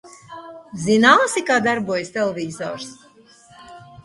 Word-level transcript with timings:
Zināsi, 0.85 1.43
kā 1.51 1.57
darbojas 1.67 2.09
televizors? 2.17 2.89